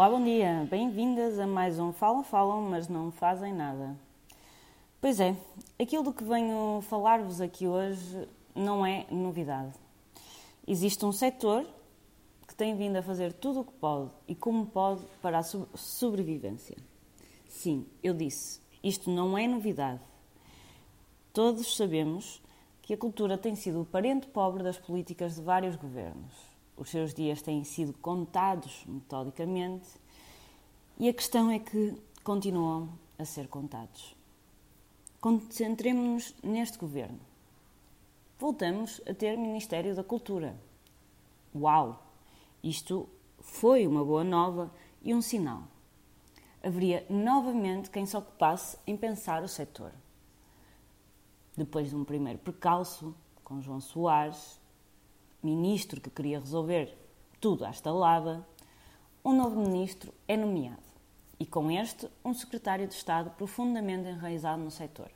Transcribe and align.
Olá, 0.00 0.08
bom 0.08 0.24
dia. 0.24 0.66
Bem-vindas 0.70 1.38
a 1.38 1.46
mais 1.46 1.78
um 1.78 1.92
Falam, 1.92 2.24
Falam, 2.24 2.62
mas 2.62 2.88
não 2.88 3.12
fazem 3.12 3.52
nada. 3.52 3.94
Pois 4.98 5.20
é, 5.20 5.36
aquilo 5.78 6.02
do 6.02 6.10
que 6.10 6.24
venho 6.24 6.80
falar-vos 6.88 7.38
aqui 7.38 7.68
hoje 7.68 8.26
não 8.54 8.86
é 8.86 9.04
novidade. 9.10 9.74
Existe 10.66 11.04
um 11.04 11.12
setor 11.12 11.66
que 12.48 12.54
tem 12.54 12.74
vindo 12.74 12.96
a 12.96 13.02
fazer 13.02 13.34
tudo 13.34 13.60
o 13.60 13.64
que 13.66 13.74
pode 13.74 14.10
e 14.26 14.34
como 14.34 14.64
pode 14.64 15.02
para 15.20 15.40
a 15.40 15.42
sobrevivência. 15.42 16.78
Sim, 17.46 17.86
eu 18.02 18.14
disse, 18.14 18.58
isto 18.82 19.10
não 19.10 19.36
é 19.36 19.46
novidade. 19.46 20.00
Todos 21.30 21.76
sabemos 21.76 22.42
que 22.80 22.94
a 22.94 22.96
cultura 22.96 23.36
tem 23.36 23.54
sido 23.54 23.82
o 23.82 23.84
parente 23.84 24.26
pobre 24.28 24.62
das 24.62 24.78
políticas 24.78 25.34
de 25.34 25.42
vários 25.42 25.76
governos. 25.76 26.49
Os 26.80 26.88
seus 26.88 27.12
dias 27.12 27.42
têm 27.42 27.62
sido 27.62 27.92
contados 27.98 28.86
metodicamente 28.86 29.86
e 30.98 31.10
a 31.10 31.12
questão 31.12 31.50
é 31.50 31.58
que 31.58 31.94
continuam 32.24 32.88
a 33.18 33.24
ser 33.26 33.48
contados. 33.48 34.16
Concentremos-nos 35.20 36.34
neste 36.42 36.78
governo. 36.78 37.20
Voltamos 38.38 38.98
a 39.06 39.12
ter 39.12 39.36
Ministério 39.36 39.94
da 39.94 40.02
Cultura. 40.02 40.58
Uau! 41.54 42.02
Isto 42.64 43.06
foi 43.40 43.86
uma 43.86 44.02
boa 44.02 44.24
nova 44.24 44.72
e 45.02 45.14
um 45.14 45.20
sinal. 45.20 45.64
Haveria 46.62 47.04
novamente 47.10 47.90
quem 47.90 48.06
se 48.06 48.16
ocupasse 48.16 48.78
em 48.86 48.96
pensar 48.96 49.42
o 49.42 49.48
setor. 49.48 49.92
Depois 51.54 51.90
de 51.90 51.96
um 51.96 52.04
primeiro 52.04 52.38
percalço 52.38 53.14
com 53.44 53.60
João 53.60 53.82
Soares, 53.82 54.59
ministro 55.42 56.00
que 56.00 56.10
queria 56.10 56.40
resolver 56.40 56.96
tudo 57.40 57.64
à 57.64 57.70
estalada, 57.70 58.46
um 59.24 59.34
novo 59.34 59.60
ministro 59.60 60.12
é 60.28 60.36
nomeado 60.36 60.82
e, 61.38 61.46
com 61.46 61.70
este, 61.70 62.08
um 62.24 62.34
secretário 62.34 62.86
de 62.86 62.94
Estado 62.94 63.30
profundamente 63.30 64.08
enraizado 64.08 64.62
no 64.62 64.70
setor. 64.70 65.10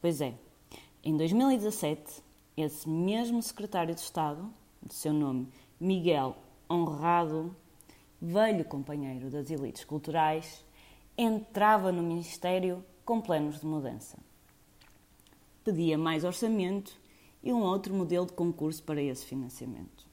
Pois 0.00 0.20
é, 0.20 0.34
em 1.02 1.16
2017, 1.16 2.22
esse 2.56 2.88
mesmo 2.88 3.42
secretário 3.42 3.94
de 3.94 4.00
Estado, 4.00 4.52
de 4.82 4.94
seu 4.94 5.12
nome 5.12 5.48
Miguel 5.80 6.36
Honrado, 6.70 7.56
velho 8.20 8.64
companheiro 8.64 9.30
das 9.30 9.50
elites 9.50 9.84
culturais, 9.84 10.64
entrava 11.16 11.90
no 11.90 12.02
Ministério 12.02 12.84
com 13.04 13.20
planos 13.20 13.60
de 13.60 13.66
mudança. 13.66 14.18
Pedia 15.64 15.96
mais 15.96 16.24
orçamento 16.24 17.01
e 17.42 17.52
um 17.52 17.62
outro 17.62 17.94
modelo 17.94 18.26
de 18.26 18.32
concurso 18.32 18.82
para 18.82 19.02
esse 19.02 19.24
financiamento. 19.24 20.06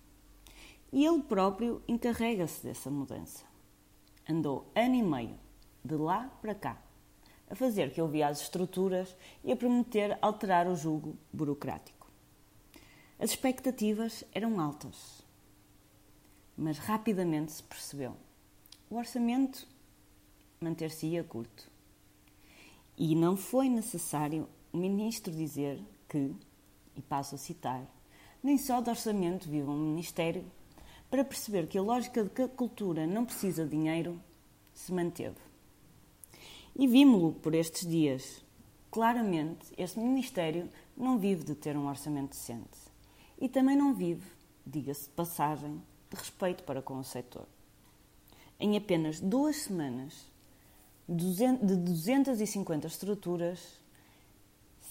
E 0.92 1.06
ele 1.06 1.22
próprio 1.22 1.82
encarrega-se 1.88 2.64
dessa 2.64 2.90
mudança 2.90 3.50
andou 4.30 4.72
ano 4.76 4.96
e 4.96 5.02
meio, 5.02 5.36
de 5.84 5.96
lá 5.96 6.28
para 6.42 6.54
cá, 6.54 6.82
a 7.50 7.56
fazer 7.56 7.92
que 7.92 8.02
ouvia 8.02 8.28
as 8.28 8.42
estruturas 8.42 9.16
e 9.44 9.52
a 9.52 9.56
prometer 9.56 10.18
alterar 10.22 10.68
o 10.68 10.76
julgo 10.76 11.18
burocrático. 11.34 12.08
As 13.18 13.32
expectativas 13.32 14.24
eram 14.32 14.60
altas, 14.60 15.26
mas 16.56 16.78
rapidamente 16.78 17.52
se 17.52 17.64
percebeu. 17.64 18.16
O 18.90 18.98
orçamento 18.98 19.68
manter-se-ia 20.62 21.24
curto. 21.24 21.70
E 22.98 23.16
não 23.16 23.36
foi 23.36 23.68
necessário 23.68 24.48
o 24.72 24.78
ministro 24.78 25.34
dizer 25.34 25.82
que, 26.08 26.36
e 27.00 27.02
passo 27.02 27.36
a 27.36 27.38
citar, 27.38 27.84
nem 28.44 28.58
só 28.58 28.82
de 28.82 28.90
orçamento 28.90 29.50
vive 29.50 29.70
um 29.70 29.78
ministério 29.78 30.46
para 31.10 31.24
perceber 31.24 31.68
que 31.68 31.78
a 31.78 31.82
lógica 31.82 32.24
de 32.24 32.30
que 32.30 32.42
a 32.42 32.48
cultura 32.48 33.08
não 33.08 33.26
precisa 33.26 33.64
de 33.64 33.72
dinheiro 33.72 34.22
se 34.74 34.94
manteve. 34.94 35.38
E 36.76 36.88
vimos-lo 36.88 37.34
por 37.34 37.56
estes 37.56 37.88
dias. 37.88 38.44
Claramente, 38.92 39.66
este 39.78 40.00
Ministério 40.00 40.70
não 40.96 41.18
vive 41.18 41.44
de 41.44 41.56
ter 41.56 41.76
um 41.76 41.88
orçamento 41.88 42.30
decente. 42.30 42.78
E 43.40 43.50
também 43.50 43.76
não 43.76 43.94
vive, 43.94 44.26
diga-se 44.66 45.06
de 45.06 45.10
passagem, 45.10 45.82
de 46.10 46.16
respeito 46.16 46.64
para 46.64 46.82
com 46.82 46.98
o 46.98 47.04
setor. 47.04 47.48
Em 48.60 48.78
apenas 48.78 49.20
duas 49.20 49.58
semanas, 49.58 50.26
de 51.08 51.76
250 51.76 52.88
estruturas, 52.88 53.80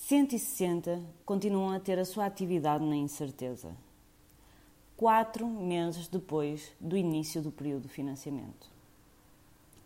160 0.09 1.03
continuam 1.27 1.71
a 1.71 1.79
ter 1.79 1.99
a 1.99 2.05
sua 2.07 2.25
atividade 2.25 2.83
na 2.83 2.97
incerteza 2.97 3.77
quatro 4.97 5.47
meses 5.47 6.09
depois 6.09 6.73
do 6.81 6.97
início 6.97 7.43
do 7.43 7.53
período 7.53 7.83
de 7.83 7.89
financiamento. 7.91 8.71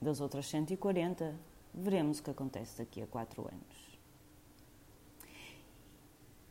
Das 0.00 0.20
outras 0.20 0.46
140, 0.46 1.34
veremos 1.74 2.20
o 2.20 2.22
que 2.22 2.30
acontece 2.30 2.78
daqui 2.78 3.02
a 3.02 3.06
quatro 3.08 3.42
anos. 3.42 3.98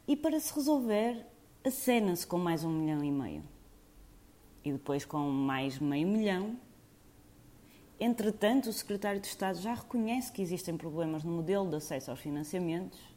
E 0.05 0.17
para 0.17 0.37
se 0.41 0.53
resolver, 0.53 1.25
acena-se 1.63 2.27
com 2.27 2.37
mais 2.37 2.65
um 2.65 2.69
milhão 2.69 3.01
e 3.01 3.09
meio. 3.09 3.43
E 4.65 4.73
depois 4.73 5.05
com 5.05 5.29
mais 5.29 5.79
meio 5.79 6.09
milhão. 6.09 6.59
Entretanto, 7.97 8.69
o 8.69 8.73
secretário 8.73 9.21
de 9.21 9.27
Estado 9.27 9.61
já 9.61 9.75
reconhece 9.75 10.29
que 10.29 10.41
existem 10.41 10.75
problemas 10.75 11.23
no 11.23 11.31
modelo 11.31 11.69
de 11.69 11.77
acesso 11.77 12.11
aos 12.11 12.19
financiamentos. 12.19 13.10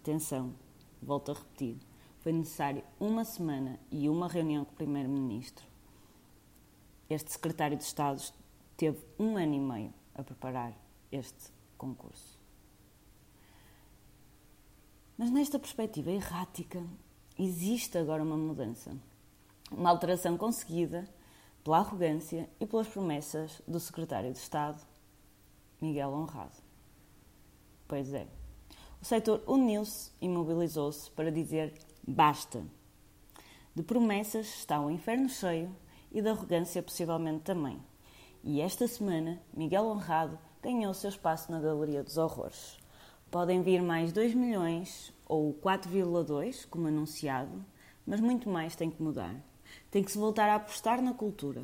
Atenção, 0.00 0.54
volto 1.02 1.30
a 1.30 1.34
repetir 1.34 1.78
foi 2.28 2.32
necessário 2.32 2.84
uma 2.98 3.24
semana 3.24 3.78
e 3.90 4.08
uma 4.08 4.28
reunião 4.28 4.64
com 4.64 4.72
o 4.72 4.76
Primeiro-Ministro. 4.76 5.64
Este 7.08 7.32
secretário 7.32 7.76
de 7.76 7.84
Estado 7.84 8.20
teve 8.76 9.02
um 9.18 9.36
ano 9.36 9.54
e 9.54 9.60
meio 9.60 9.94
a 10.14 10.22
preparar 10.22 10.76
este 11.10 11.50
concurso. 11.76 12.38
Mas 15.16 15.30
nesta 15.30 15.58
perspectiva 15.58 16.10
errática, 16.10 16.84
existe 17.38 17.96
agora 17.96 18.22
uma 18.22 18.36
mudança. 18.36 18.94
Uma 19.70 19.90
alteração 19.90 20.36
conseguida 20.36 21.08
pela 21.64 21.78
arrogância 21.78 22.48
e 22.60 22.66
pelas 22.66 22.88
promessas 22.88 23.62
do 23.66 23.80
secretário 23.80 24.32
de 24.32 24.38
Estado, 24.38 24.84
Miguel 25.80 26.10
Honrado. 26.10 26.56
Pois 27.86 28.12
é, 28.12 28.28
o 29.00 29.04
setor 29.04 29.42
uniu-se 29.46 30.10
e 30.20 30.28
mobilizou-se 30.28 31.10
para 31.12 31.30
dizer 31.30 31.72
Basta. 32.06 32.64
De 33.74 33.82
promessas 33.82 34.46
está 34.46 34.80
o 34.80 34.90
inferno 34.90 35.28
cheio 35.28 35.74
e 36.10 36.20
de 36.20 36.28
arrogância 36.28 36.82
possivelmente 36.82 37.44
também. 37.44 37.80
E 38.42 38.60
esta 38.60 38.88
semana, 38.88 39.40
Miguel 39.54 39.84
Honrado 39.84 40.38
ganhou 40.60 40.92
seu 40.94 41.10
espaço 41.10 41.52
na 41.52 41.60
Galeria 41.60 42.02
dos 42.02 42.16
Horrores. 42.16 42.76
Podem 43.30 43.62
vir 43.62 43.82
mais 43.82 44.12
2 44.12 44.34
milhões 44.34 45.12
ou 45.28 45.54
4,2, 45.54 46.66
como 46.68 46.88
anunciado, 46.88 47.64
mas 48.06 48.20
muito 48.20 48.48
mais 48.48 48.74
tem 48.74 48.90
que 48.90 49.02
mudar. 49.02 49.36
Tem 49.90 50.02
que 50.02 50.10
se 50.10 50.18
voltar 50.18 50.48
a 50.48 50.56
apostar 50.56 51.00
na 51.00 51.12
cultura. 51.12 51.62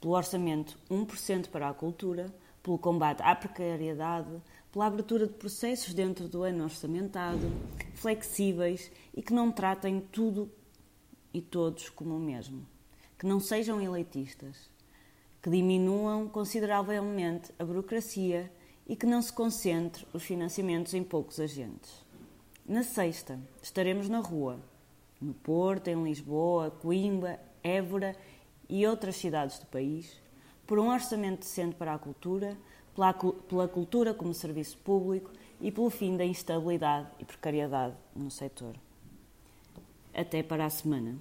Pelo 0.00 0.14
orçamento 0.14 0.78
1% 0.90 1.50
para 1.50 1.68
a 1.68 1.74
cultura, 1.74 2.34
pelo 2.62 2.78
combate 2.78 3.22
à 3.22 3.36
precariedade, 3.36 4.42
pela 4.72 4.86
abertura 4.86 5.26
de 5.26 5.32
processos 5.32 5.94
dentro 5.94 6.28
do 6.28 6.42
ano 6.42 6.64
orçamentado, 6.64 7.50
flexíveis 7.94 8.90
e 9.14 9.22
que 9.22 9.32
não 9.32 9.50
tratem 9.50 10.00
tudo 10.00 10.50
e 11.32 11.40
todos 11.40 11.88
como 11.88 12.16
o 12.16 12.20
mesmo. 12.20 12.66
Que 13.18 13.26
não 13.26 13.40
sejam 13.40 13.80
eleitistas, 13.80 14.70
que 15.42 15.50
diminuam 15.50 16.28
consideravelmente 16.28 17.52
a 17.58 17.64
burocracia 17.64 18.52
e 18.86 18.96
que 18.96 19.06
não 19.06 19.20
se 19.20 19.32
concentre 19.32 20.06
os 20.12 20.22
financiamentos 20.22 20.94
em 20.94 21.02
poucos 21.02 21.40
agentes. 21.40 22.04
Na 22.66 22.82
sexta, 22.82 23.38
estaremos 23.62 24.08
na 24.08 24.20
rua, 24.20 24.58
no 25.20 25.34
Porto, 25.34 25.88
em 25.88 26.04
Lisboa, 26.04 26.70
Coimbra, 26.70 27.40
Évora 27.62 28.16
e 28.68 28.86
outras 28.86 29.16
cidades 29.16 29.58
do 29.58 29.66
país, 29.66 30.20
por 30.66 30.78
um 30.78 30.88
orçamento 30.88 31.40
decente 31.40 31.74
para 31.76 31.94
a 31.94 31.98
cultura, 31.98 32.56
pela, 32.98 33.14
pela 33.14 33.68
cultura 33.68 34.12
como 34.12 34.34
serviço 34.34 34.76
público 34.78 35.30
e 35.60 35.70
pelo 35.70 35.88
fim 35.88 36.16
da 36.16 36.24
instabilidade 36.24 37.06
e 37.20 37.24
precariedade 37.24 37.94
no 38.14 38.28
setor. 38.28 38.74
Até 40.12 40.42
para 40.42 40.66
a 40.66 40.70
semana. 40.70 41.16